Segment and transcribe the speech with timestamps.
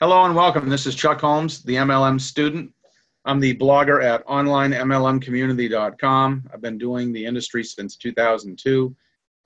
[0.00, 0.68] Hello and welcome.
[0.68, 2.72] This is Chuck Holmes, the MLM student.
[3.24, 6.50] I'm the blogger at onlinemlmcommunity.com.
[6.52, 8.96] I've been doing the industry since 2002.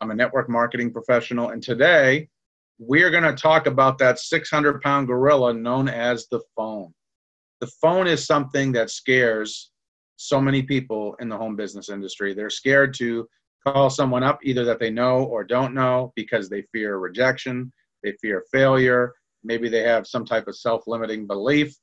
[0.01, 2.31] I'm a network marketing professional, and today
[2.79, 6.95] we're going to talk about that 600 pound gorilla known as the phone.
[7.61, 9.73] The phone is something that scares
[10.17, 12.33] so many people in the home business industry.
[12.33, 13.29] They're scared to
[13.67, 17.71] call someone up, either that they know or don't know, because they fear rejection,
[18.03, 19.13] they fear failure,
[19.47, 21.75] maybe they have some type of self limiting belief.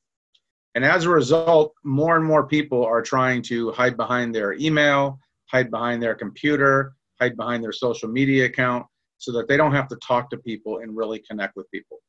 [0.76, 5.20] And as a result, more and more people are trying to hide behind their email,
[5.45, 8.85] hide behind their computer, hide behind their social media account
[9.20, 11.99] so that they don't have to talk to people and really connect with people.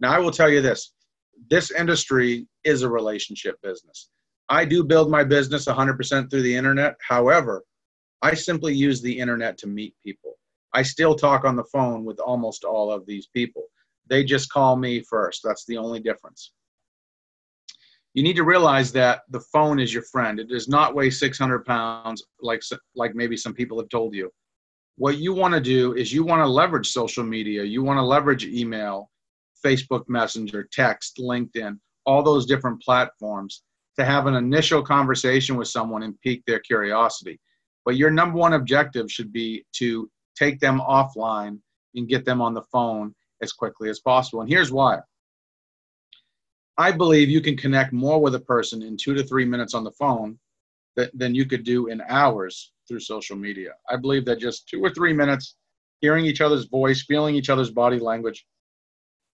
[0.00, 0.92] Now, I will tell you this
[1.50, 4.08] this industry is a relationship business.
[4.48, 6.96] I do build my business 100% through the internet.
[7.06, 7.62] However,
[8.22, 10.34] I simply use the internet to meet people.
[10.72, 13.64] I still talk on the phone with almost all of these people.
[14.08, 15.40] They just call me first.
[15.42, 16.52] That's the only difference.
[18.14, 20.38] You need to realize that the phone is your friend.
[20.38, 22.62] It does not weigh 600 pounds like,
[22.94, 24.30] like maybe some people have told you.
[24.96, 27.64] What you want to do is you want to leverage social media.
[27.64, 29.10] You want to leverage email,
[29.64, 33.62] Facebook Messenger, text, LinkedIn, all those different platforms
[33.98, 37.40] to have an initial conversation with someone and pique their curiosity.
[37.84, 41.58] But your number one objective should be to take them offline
[41.96, 44.40] and get them on the phone as quickly as possible.
[44.40, 45.00] And here's why.
[46.76, 49.84] I believe you can connect more with a person in two to three minutes on
[49.84, 50.38] the phone
[51.12, 53.72] than you could do in hours through social media.
[53.88, 55.56] I believe that just two or three minutes,
[56.00, 58.44] hearing each other's voice, feeling each other's body language,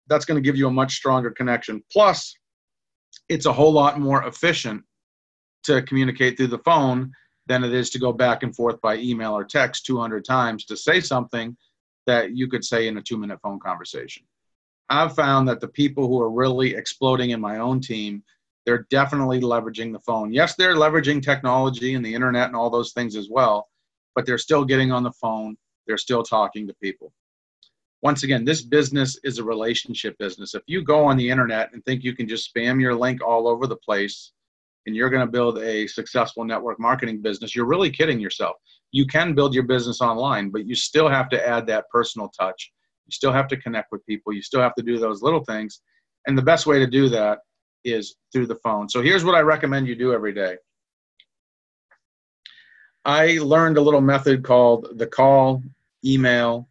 [0.09, 1.83] that's going to give you a much stronger connection.
[1.93, 2.35] Plus,
[3.29, 4.83] it's a whole lot more efficient
[5.65, 7.13] to communicate through the phone
[7.47, 10.77] than it is to go back and forth by email or text 200 times to
[10.77, 11.57] say something
[12.07, 14.25] that you could say in a two minute phone conversation.
[14.89, 18.23] I've found that the people who are really exploding in my own team,
[18.67, 20.33] they're definitely leveraging the phone.
[20.33, 23.69] Yes, they're leveraging technology and the internet and all those things as well,
[24.15, 25.57] but they're still getting on the phone.
[25.87, 27.13] They're still talking to people.
[28.03, 30.55] Once again, this business is a relationship business.
[30.55, 33.47] If you go on the internet and think you can just spam your link all
[33.47, 34.33] over the place
[34.87, 38.57] and you're going to build a successful network marketing business, you're really kidding yourself
[38.93, 42.73] you can build your business online, but you still have to add that personal touch.
[43.07, 44.33] You still have to connect with people.
[44.33, 45.83] You still have to do those little things.
[46.27, 47.39] And the best way to do that
[47.85, 48.89] is through the phone.
[48.89, 50.57] So here's what I recommend you do every day.
[53.05, 55.63] I learned a little method called the call,
[56.05, 56.69] email,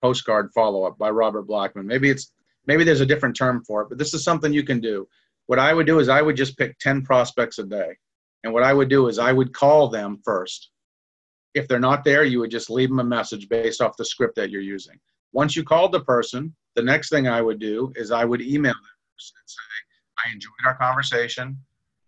[0.00, 1.86] postcard follow up by Robert Blackman.
[1.86, 2.32] Maybe it's
[2.66, 5.06] maybe there's a different term for it, but this is something you can do.
[5.50, 7.96] What I would do is I would just pick 10 prospects a day.
[8.44, 10.70] And what I would do is I would call them first
[11.54, 14.36] if they're not there, you would just leave them a message based off the script
[14.36, 15.00] that you're using.
[15.32, 18.72] Once you called the person, the next thing I would do is I would email
[18.74, 18.80] them
[19.18, 19.58] and say,
[20.24, 21.58] I enjoyed our conversation.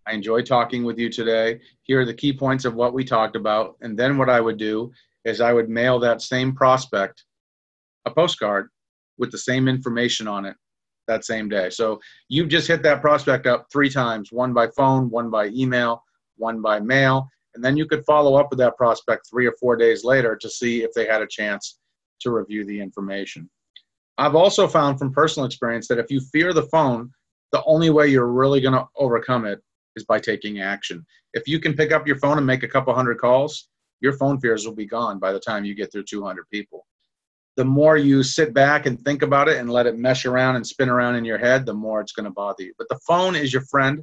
[0.06, 1.59] I enjoyed talking with you today.
[1.82, 3.76] Here are the key points of what we talked about.
[3.80, 4.92] And then what I would do
[5.24, 7.24] is I would mail that same prospect
[8.06, 8.69] a postcard
[9.19, 10.54] with the same information on it
[11.08, 11.70] that same day.
[11.70, 16.04] So you've just hit that prospect up three times one by phone, one by email,
[16.36, 19.76] one by mail and then you could follow up with that prospect three or four
[19.76, 21.78] days later to see if they had a chance
[22.20, 23.48] to review the information.
[24.18, 27.10] I've also found from personal experience that if you fear the phone,
[27.50, 29.60] the only way you're really going to overcome it
[29.96, 31.04] is by taking action.
[31.34, 33.68] If you can pick up your phone and make a couple hundred calls,
[34.00, 36.86] your phone fears will be gone by the time you get through 200 people.
[37.56, 40.66] The more you sit back and think about it and let it mesh around and
[40.66, 42.72] spin around in your head, the more it's going to bother you.
[42.78, 44.02] But the phone is your friend.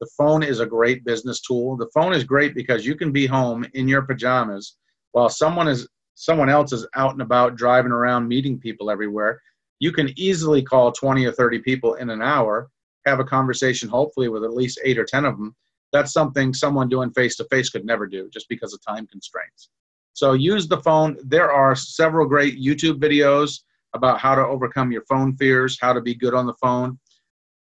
[0.00, 1.76] The phone is a great business tool.
[1.76, 4.76] The phone is great because you can be home in your pajamas
[5.12, 9.40] while someone is someone else is out and about driving around meeting people everywhere.
[9.78, 12.68] You can easily call 20 or 30 people in an hour,
[13.06, 15.56] have a conversation hopefully with at least 8 or 10 of them.
[15.92, 19.70] That's something someone doing face to face could never do just because of time constraints.
[20.12, 21.16] So use the phone.
[21.24, 23.60] There are several great YouTube videos
[23.94, 26.98] about how to overcome your phone fears, how to be good on the phone.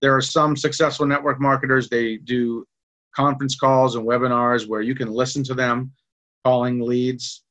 [0.01, 2.67] There are some successful network marketers, they do
[3.15, 5.93] conference calls and webinars where you can listen to them
[6.45, 7.43] calling leads.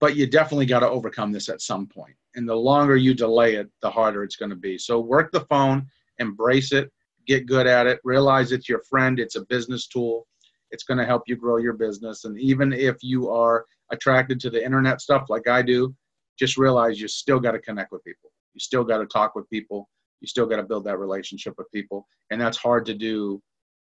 [0.00, 2.14] But you definitely got to overcome this at some point.
[2.34, 4.78] And the longer you delay it, the harder it's going to be.
[4.78, 5.86] So work the phone,
[6.18, 6.90] embrace it,
[7.26, 10.26] get good at it, realize it's your friend, it's a business tool.
[10.70, 12.24] It's going to help you grow your business.
[12.24, 15.94] And even if you are attracted to the internet stuff like I do,
[16.38, 18.30] just realize you still got to connect with people.
[18.54, 19.88] You still got to talk with people
[20.20, 23.42] you still got to build that relationship with people and that's hard to do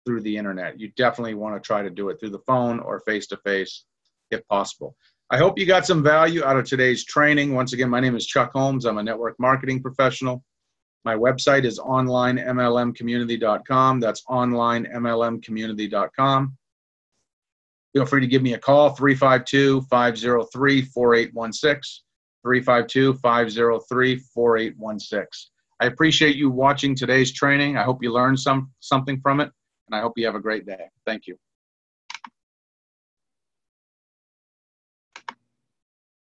[0.06, 3.00] through the internet you definitely want to try to do it through the phone or
[3.02, 3.86] face to face
[4.32, 4.96] if possible
[5.30, 8.26] i hope you got some value out of today's training once again my name is
[8.26, 10.44] chuck holmes i'm a network marketing professional
[11.06, 14.00] My website is onlinemlmcommunity.com.
[14.00, 16.58] That's onlinemlmcommunity.com.
[17.94, 22.04] Feel free to give me a call, 352 503 4816.
[22.44, 25.52] 352 503 4816.
[25.80, 27.78] I appreciate you watching today's training.
[27.78, 29.50] I hope you learned some, something from it,
[29.88, 30.86] and I hope you have a great day.
[31.06, 31.38] Thank you.